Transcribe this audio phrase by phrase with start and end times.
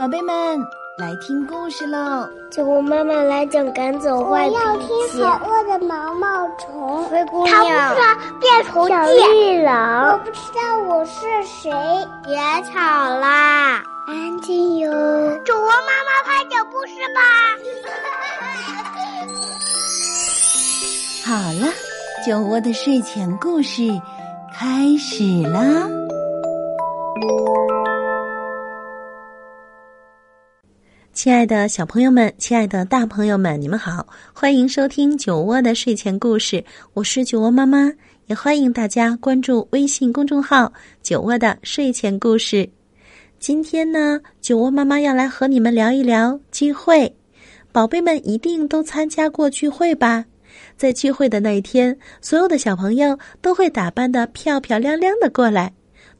[0.00, 0.60] 宝贝们，
[0.98, 2.28] 来听故事喽！
[2.50, 4.58] 酒窝妈妈来讲赶走坏脾气。
[4.60, 7.04] 我要听好饿的毛毛虫。
[7.04, 7.56] 灰姑娘。
[7.56, 8.04] 他不说
[8.38, 10.12] 变虫小绿狼。
[10.12, 11.70] 我不知道我是谁。
[12.22, 12.36] 别
[12.70, 12.78] 吵
[13.18, 14.90] 啦，安静哟。
[15.44, 17.20] 酒窝妈妈快讲故事吧。
[21.24, 21.32] 好
[21.64, 21.72] 了，
[22.26, 23.88] 酒窝的睡前故事
[24.56, 25.88] 开始啦。
[31.12, 37.90] 亲爱的小朋友们，亲爱的大朋友们，你们好，欢迎收听酒窝的睡前故事，我是酒窝妈妈，
[38.26, 42.68] 也欢迎大家关注微信公众号“酒窝的睡前故事”。
[43.40, 47.12] 今天呢，酒窝妈妈要来和你们聊一聊聚会。
[47.72, 50.24] 宝贝们一定都参加过聚会吧？
[50.76, 55.72] 在聚会的那一天，所有的小朋友都会打扮的漂漂亮亮的过来，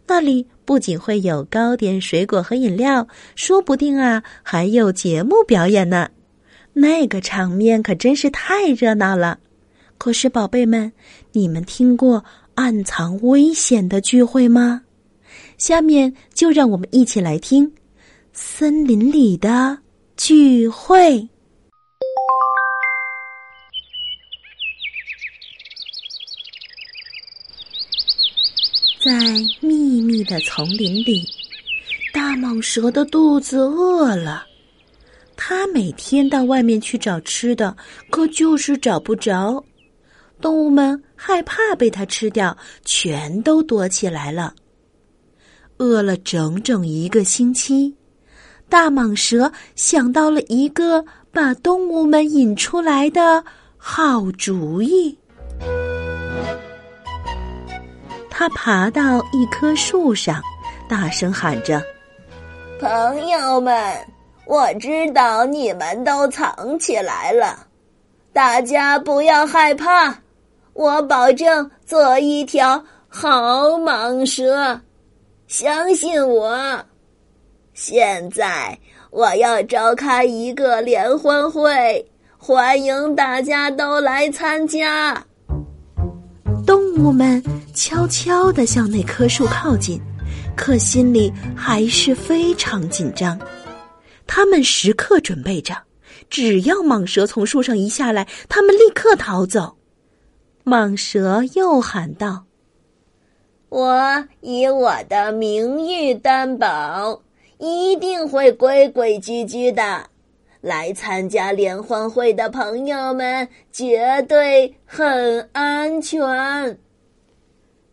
[0.07, 0.47] 那里。
[0.67, 6.09] 不仅会有糕点、水果和饮料，说不定啊还有节目表演呢。
[6.73, 9.39] 那个场面可真是太热闹了。
[9.99, 10.91] 可是，宝贝们，
[11.33, 12.25] 你们听过
[12.55, 14.81] 暗藏危险的聚会吗？
[15.59, 17.71] 下面就让我们一起来听
[18.33, 19.77] 森林里的
[20.17, 21.29] 聚会。
[29.05, 29.13] 在
[29.61, 31.23] 密密的丛林里，
[32.11, 34.47] 大蟒蛇的肚子饿了。
[35.37, 37.77] 它每天到外面去找吃的，
[38.09, 39.63] 可就是找不着。
[40.41, 44.55] 动物们害怕被它吃掉，全都躲起来了。
[45.77, 47.95] 饿了整整一个星期，
[48.71, 53.45] 大蟒蛇想到了一个把动物们引出来的
[53.77, 55.19] 好主意。
[58.37, 60.43] 他爬到一棵树上，
[60.89, 61.81] 大声喊着
[62.81, 63.97] ：“朋友们，
[64.45, 67.65] 我知道你们都藏起来了，
[68.33, 70.13] 大家不要害怕，
[70.73, 74.81] 我保证做一条好蟒蛇，
[75.47, 76.85] 相信我。
[77.73, 78.77] 现在
[79.11, 82.05] 我要召开一个联欢会，
[82.37, 85.25] 欢迎大家都来参加。”
[86.67, 87.43] 动物们
[87.75, 90.01] 悄悄地向那棵树靠近，
[90.57, 93.39] 可心里还是非常紧张。
[94.27, 95.77] 他们时刻准备着，
[96.31, 99.77] 只要蟒蛇从树上一下来，他们立刻逃走。
[100.65, 102.45] 蟒蛇又喊道
[103.69, 107.21] ：“我以我的名誉担保，
[107.59, 110.09] 一定会规规矩矩的。”
[110.65, 116.19] 来参加联欢会的朋友们绝对很安全。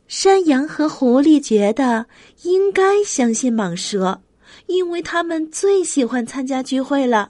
[0.08, 2.06] 山羊和狐狸觉得
[2.44, 4.22] 应该相信蟒蛇，
[4.68, 7.30] 因为他们最喜欢参加聚会了。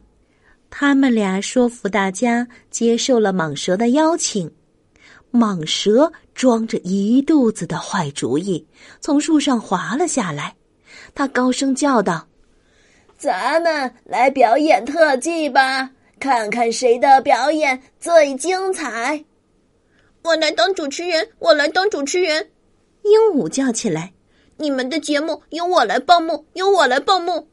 [0.70, 4.52] 他们俩说服大家接受了蟒蛇的邀请。
[5.32, 8.64] 蟒蛇装着一肚子的坏主意，
[9.00, 10.56] 从树上滑了下来。
[11.16, 12.28] 他高声叫道。
[13.22, 19.24] 咱们来表演特技吧，看看谁的表演最精彩。
[20.24, 22.50] 我来当主持人，我来当主持人。
[23.04, 24.12] 鹦鹉叫起来
[24.58, 27.48] ：“你们的节目由我来报幕，由我来报幕。”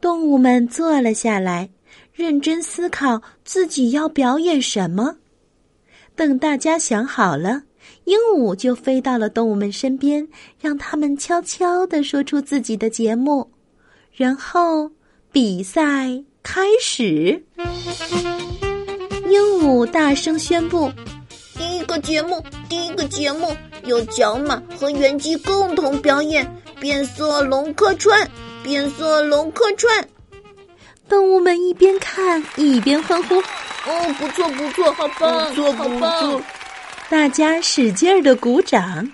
[0.00, 1.68] 动物们坐了下来，
[2.14, 5.16] 认真思考自己要表演什么。
[6.14, 7.64] 等大家想好了，
[8.04, 10.28] 鹦鹉就飞到了动物们身边，
[10.60, 13.50] 让他们悄悄的说出自己的节目。
[14.14, 14.90] 然后
[15.32, 16.10] 比赛
[16.42, 17.42] 开始，
[19.26, 20.92] 鹦鹉大声宣布
[21.56, 26.46] ：“第一个节目，第一个节目由角马和原鸡共同表演
[26.78, 28.30] 变色龙客串，
[28.62, 30.06] 变色龙客串。”
[31.08, 33.36] 动物们一边看一边欢呼
[33.88, 36.42] ：“哦，不错不错，好棒，不错不错！”
[37.08, 39.10] 大家使劲儿的鼓掌。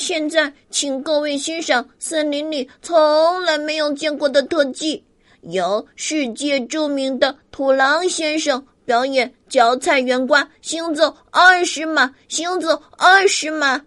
[0.00, 5.04] 现在，请各位欣赏森林里从来没有见过的特技，
[5.42, 13.78] 由世界著名的土狼先生表演脚踩圆瓜，行走二十码，行走二十码。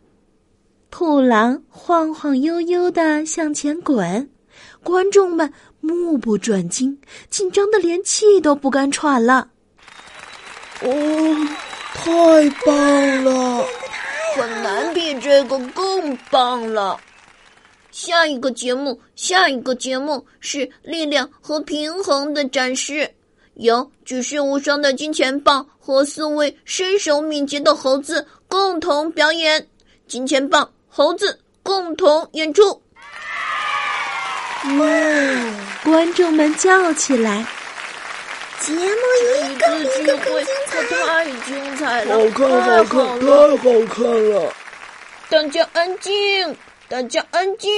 [0.91, 4.29] 土狼晃晃悠悠的向前滚，
[4.83, 5.51] 观众们
[5.81, 6.95] 目不转睛，
[7.31, 9.49] 紧张的连气都不敢喘了。
[10.83, 11.47] 哦，
[11.95, 13.65] 太棒了！
[14.35, 16.99] 很难比这个更棒了。
[17.91, 23.09] 下一个节目，下一个节目是力量和平衡的展示，
[23.55, 29.67] 由举世无双的金钱豹和四位身手敏捷的猴子共同表演。
[30.07, 32.81] 金钱豹、猴子共同演出。
[34.79, 34.87] 哇！
[35.83, 37.45] 观众们叫起来。
[38.65, 42.17] 节目一个比一个更精彩，太精彩了！
[42.17, 44.53] 好看，好看，太好看了！
[45.29, 46.55] 大家安静，
[46.87, 47.69] 大家安静！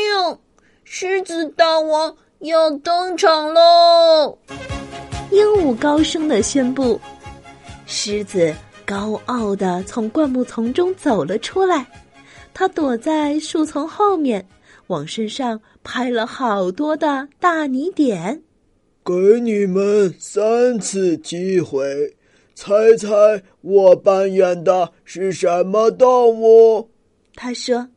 [0.84, 4.38] 狮子大王要登场喽！
[5.32, 7.02] 鹦鹉高声的宣布。
[7.88, 8.54] 狮子
[8.86, 11.84] 高傲的从灌木丛中走了出来，
[12.54, 14.48] 它躲在树丛后面，
[14.86, 18.40] 往身上拍了好多的大泥点。
[19.06, 22.18] 给你们三次机会，
[22.56, 23.07] 猜猜
[23.62, 26.90] 我扮演的是什么动物？
[27.36, 27.88] 他说：“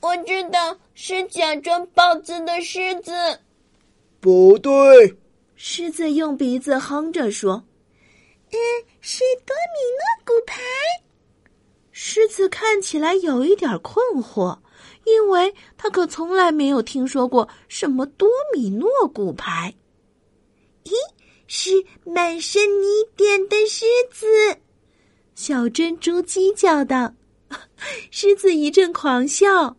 [0.00, 3.12] 我知道是假装豹子的狮子。”
[4.20, 5.14] 不对，
[5.54, 7.62] 狮子用鼻子哼着说
[8.52, 8.56] ：“嗯，
[9.02, 10.62] 是多米诺骨牌。”
[11.92, 14.58] 狮子看起来有一点困惑，
[15.04, 19.74] 因为他可从来没有听说过什么多米诺骨牌。
[20.84, 20.92] 咦，
[21.46, 21.70] 是
[22.04, 22.86] 满身泥
[23.16, 24.26] 点的狮子！
[25.34, 27.12] 小珍珠鸡叫道。
[28.10, 29.76] 狮子一阵狂笑：“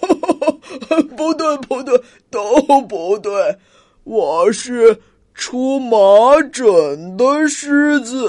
[1.16, 2.00] 不对，不对，
[2.30, 3.56] 都不对！
[4.04, 5.00] 我是
[5.32, 8.28] 出麻疹的狮子。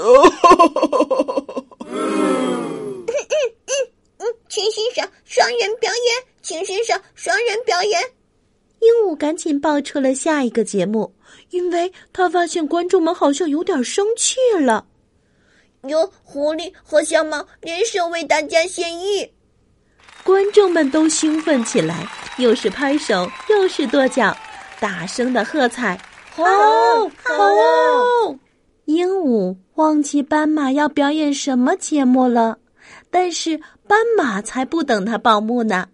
[1.84, 3.72] 嗯嗯嗯
[4.18, 8.00] 嗯，请欣赏双人表演，请欣赏双人表演。
[8.80, 11.12] 鹦鹉赶紧报出了下一个节目。
[11.50, 14.84] 因为他发现观众们好像有点生气了，
[15.82, 19.30] 有狐狸和小猫联手为大家献艺，
[20.24, 22.06] 观众们都兴奋起来，
[22.38, 24.36] 又是拍手又是跺脚，
[24.78, 25.98] 大声的喝彩，
[26.30, 28.34] 好，好！
[28.84, 32.58] 鹦鹉忘记斑马要表演什么节目了，
[33.10, 35.86] 但是斑马才不等它报幕呢。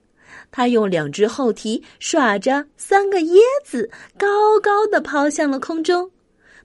[0.56, 4.26] 他用两只后蹄耍着三个椰子，高
[4.62, 6.08] 高的抛向了空中。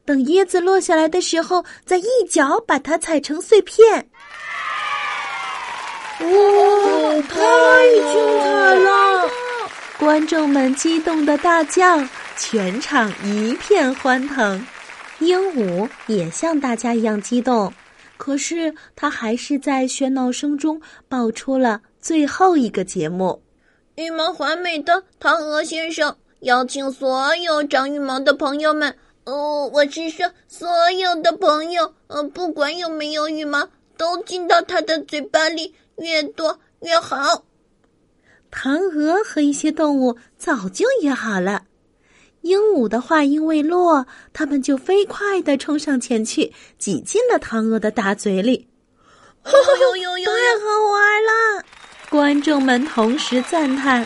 [0.05, 4.07] 等椰子落下来的时候，再一脚把它踩成碎片。
[6.19, 6.27] 哇，
[7.23, 8.13] 太精
[8.43, 9.27] 彩了！
[9.97, 11.99] 观众们激动的大叫，
[12.37, 14.63] 全场一片欢腾。
[15.17, 17.73] 鹦鹉也像大家一样激动，
[18.17, 23.41] 可是他还是在喧闹声中爆出了最后一个节目。
[23.99, 33.67] 羽毛华美的唐鹅先生邀请所有长羽毛的朋友们，哦，我是说所有的朋友，呃，不管有没有羽毛，
[33.97, 37.43] 都进到他的嘴巴里，越多越好。
[38.49, 41.63] 唐鹅和一些动物早就约好了，
[42.39, 48.69] 鹦鹉的话音未落，他们就飞快地冲上前去，挤进了唐鹅的大嘴里。
[49.43, 49.51] 哦
[49.81, 51.65] 呦呦呦， 太好玩了！
[52.09, 54.05] 观众们同时赞叹：“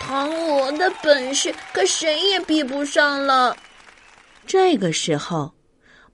[0.00, 3.56] 唐鹅的本事可谁也比不上了。”
[4.46, 5.52] 这个时候，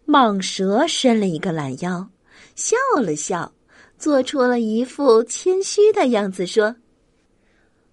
[0.07, 2.07] 蟒蛇伸了一个懒腰，
[2.55, 3.51] 笑了笑，
[3.97, 6.77] 做出了一副谦虚的样子，说：“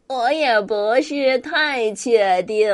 [0.08, 2.70] 我也不是太确定，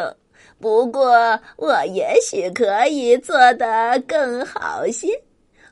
[0.59, 5.07] 不过我也许可以做得更好些。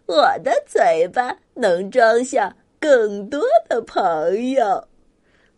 [0.05, 3.39] 我的嘴巴能装下。”更多
[3.69, 4.87] 的朋友，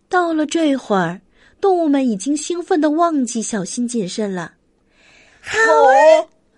[0.10, 1.22] 到了这会儿，
[1.62, 4.52] 动物们已经兴奋的忘记小心谨慎了。
[5.42, 5.96] 好啊，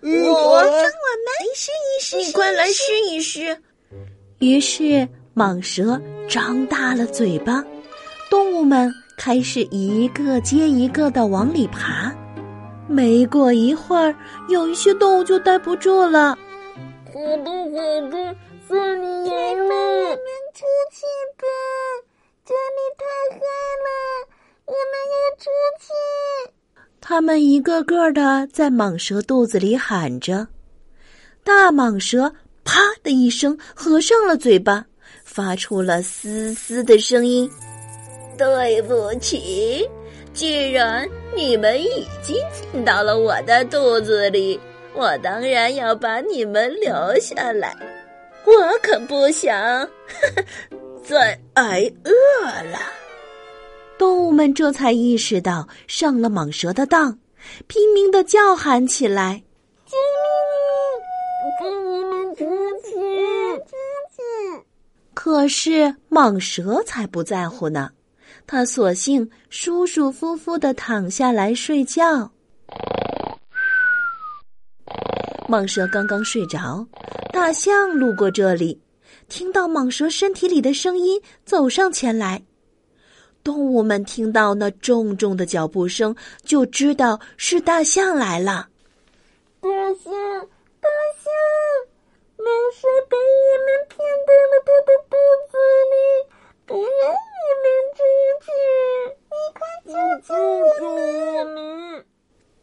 [0.02, 3.56] 我让我们来试一试，你快来试一试。
[4.40, 7.64] 于是，蟒蛇张大了嘴巴，
[8.28, 12.12] 动物们开始一个接一个的往里爬。
[12.88, 14.12] 没过一会儿，
[14.48, 16.36] 有一些动物就待不住了。
[17.06, 18.36] 好的，好的，
[18.68, 19.74] 算你赢了。
[20.54, 21.04] 出去
[21.36, 21.44] 吧，
[22.46, 23.04] 这里太
[23.34, 23.40] 黑
[23.84, 23.88] 了，
[24.64, 25.86] 我们要出去。
[26.98, 30.48] 他们一个个的在蟒蛇肚子里喊着，
[31.44, 32.32] 大蟒蛇
[32.64, 34.82] 啪的一声合上了嘴巴，
[35.24, 37.50] 发出了嘶嘶的声音。
[38.38, 39.86] 对不起，
[40.32, 42.34] 既然你们已经
[42.72, 44.58] 进到了我的肚子里，
[44.94, 47.76] 我当然要把你们留下来。
[48.46, 49.54] 我可不想
[51.04, 52.12] 再挨饿
[52.70, 52.78] 了。
[53.98, 57.18] 动物们这才意识到上了蟒蛇的当，
[57.66, 59.42] 拼命的叫喊起来
[59.86, 59.96] ：“救
[61.58, 61.70] 命！
[61.70, 62.44] 给我们出
[62.82, 62.90] 去！
[63.64, 63.72] 出
[64.14, 64.62] 去！”
[65.14, 67.90] 可是蟒蛇才不在乎呢，
[68.46, 72.30] 它索性舒舒服服的躺下来睡觉。
[75.48, 76.86] 蟒蛇刚刚睡着。
[77.36, 78.80] 大象路过这里，
[79.28, 82.42] 听到蟒蛇身体里的声音，走上前来。
[83.44, 88.66] 动物们听到那重重的脚步声，就知道是大象来了。
[89.60, 89.68] 大
[90.02, 90.10] 象，
[90.80, 90.88] 大
[91.20, 91.28] 象，
[92.38, 95.14] 蟒蛇把我们骗到了它的肚
[95.52, 95.58] 子
[95.92, 95.94] 里，
[96.64, 98.00] 不让我们出
[98.46, 98.48] 去，
[99.28, 99.92] 你快救
[100.26, 102.02] 救我们！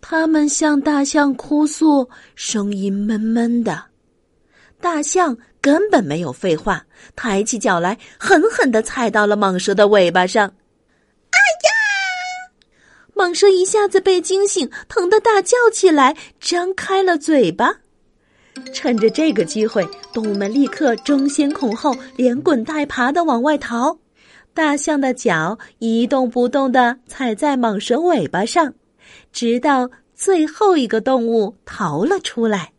[0.02, 3.93] 他们向大象哭诉，声音闷闷的。
[4.94, 6.86] 大象根本没有废话，
[7.16, 10.48] 抬起脚来，狠狠的踩到了蟒蛇的尾巴上。
[11.32, 11.72] 哎呀！
[13.16, 17.78] 蟒蛇一下子被惊醒，疼得大叫起来，张开了嘴巴。
[18.72, 19.84] 趁着这个机会，
[20.14, 23.98] 动物们立刻争先恐后，连滚带爬的往外逃。
[24.54, 28.72] 大象的脚一动不动的踩在蟒蛇尾巴上，
[29.32, 32.73] 直到最后一个动物逃了出来。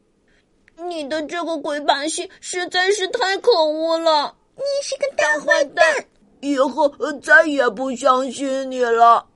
[0.88, 4.34] 你的这个鬼把戏实在是太可恶了！
[4.56, 5.84] 你是个大坏蛋，
[6.40, 6.88] 以后
[7.20, 9.26] 再也不相信你了。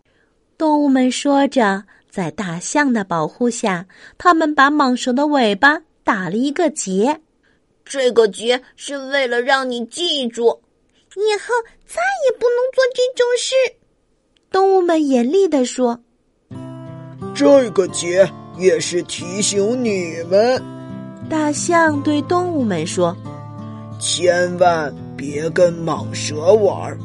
[0.57, 3.87] 动物们说着，在大象的保护下，
[4.17, 7.21] 他们把蟒蛇的尾巴打了一个结。
[7.85, 10.63] 这个结是为了让你记住，
[11.17, 11.55] 以后
[11.87, 13.55] 再也不能做这种事。
[14.51, 16.01] 动物们严厉地说
[17.35, 20.63] ：“这个结也是提醒你们。”
[21.29, 23.15] 大象对动物们说
[24.01, 26.97] ：“千万别跟蟒蛇玩，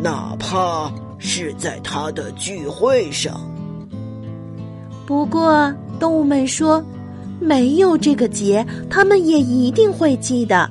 [0.00, 3.40] 哪怕是在它的聚会上。”
[5.06, 6.82] 不过，动物们说
[7.40, 10.68] ：“没有这个节，他们也一定会记得。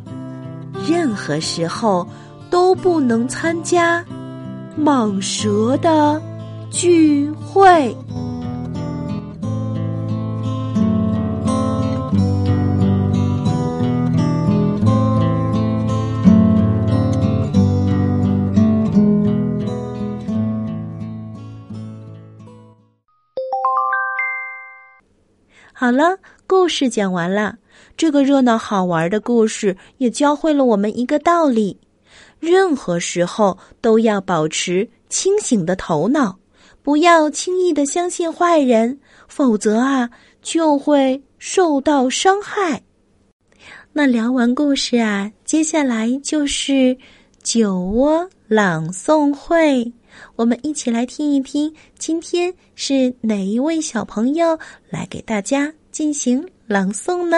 [0.88, 2.06] 任何时候
[2.50, 4.04] 都不能参加
[4.78, 6.22] 蟒蛇的
[6.70, 7.96] 聚会。”
[25.88, 27.56] 好了，故事讲完了。
[27.96, 31.78] 这个热闹好玩的故事也教会了我们一个道理：
[32.42, 36.38] 任何时候都要保持清醒的头脑，
[36.84, 40.10] 不要轻易的相信坏人，否则啊
[40.42, 42.84] 就会受到伤害。
[43.94, 46.98] 那聊完故事啊，接下来就是
[47.42, 49.90] 酒窝朗诵会。
[50.36, 54.58] 我们一起来听一听，今天是哪一位小朋友
[54.90, 57.38] 来给大家进行朗诵呢？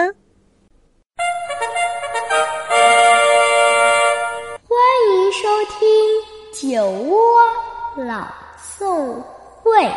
[4.68, 4.78] 欢
[5.10, 5.48] 迎收
[5.80, 5.80] 听
[6.72, 8.32] 酒窝朗
[8.78, 9.22] 诵
[9.64, 9.92] 会。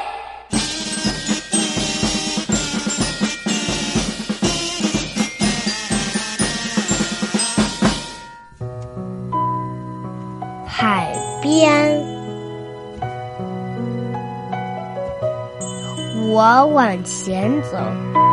[10.67, 12.12] 海边。
[16.33, 17.77] 我往前走，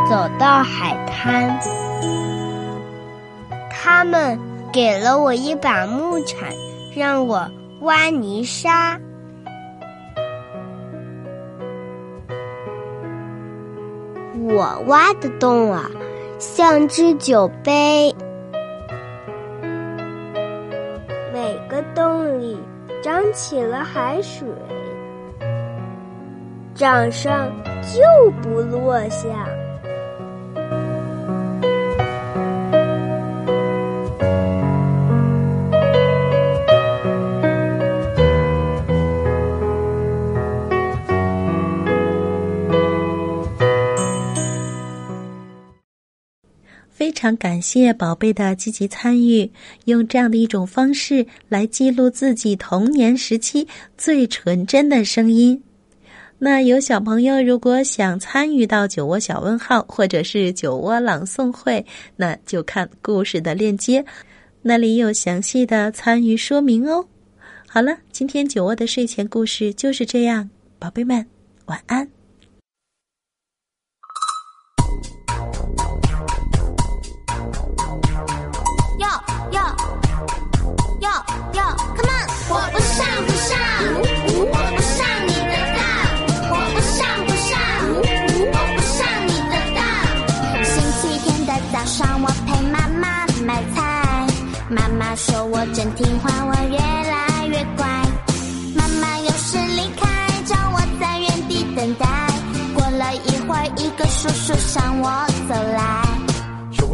[0.08, 1.60] 走到海滩，
[3.70, 4.38] 他们
[4.72, 6.48] 给了我一把木铲，
[6.96, 7.46] 让我
[7.82, 8.98] 挖泥沙。
[14.48, 15.84] 我挖的洞啊，
[16.38, 18.14] 像只酒杯，
[21.34, 22.58] 每个洞里
[23.02, 24.48] 长起了海水。
[26.74, 29.48] 掌上就不落下。
[46.90, 49.50] 非常感谢宝贝的积极参与，
[49.86, 53.66] 用这样的一种方式来记录自己童年时期
[53.98, 55.62] 最纯真的声音。
[56.42, 61.84] 那有小朋友如果想参与到酒窝小问号或者是酒窝朗诵会，
[62.16, 64.02] 那就看故事的链接，
[64.62, 67.04] 那里有详细的参与说明哦。
[67.68, 71.24] 好了，今天酒窝的睡前故事就是这样，宝贝们
[71.66, 72.19] 晚安。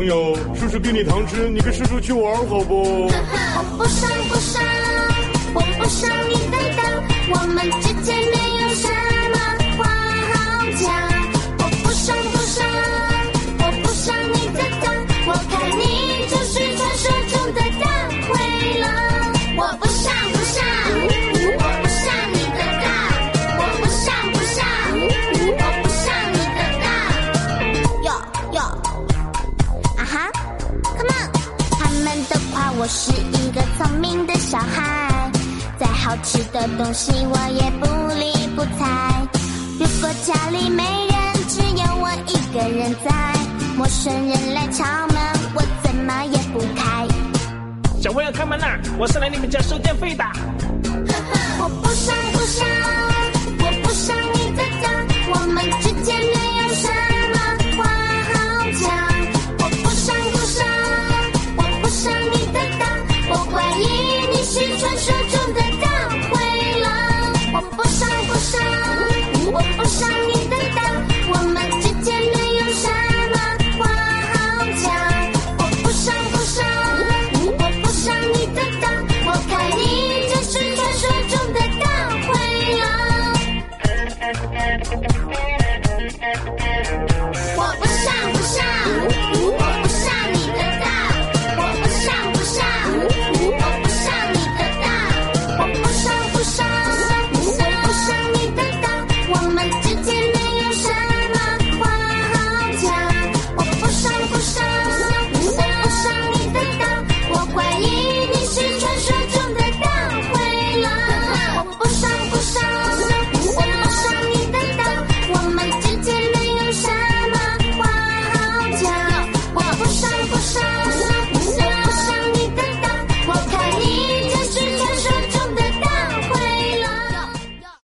[0.07, 3.07] 友，叔叔给你糖吃，你跟叔叔去玩好不？
[3.09, 4.63] 我不上不上，
[5.55, 6.85] 我不想你再当，
[7.31, 8.89] 我们之间没有什
[32.87, 35.29] 我是一个聪明的小孩，
[35.77, 39.27] 再好吃的东西我也不理不睬。
[39.81, 43.11] 如果家里没人，只有我一个人在，
[43.77, 45.19] 陌生人来敲门，
[45.57, 47.05] 我怎么也不开。
[48.01, 48.79] 小朋友开门啦！
[49.01, 50.25] 我是来你们家收电费的。
[51.59, 52.65] 我不想不想，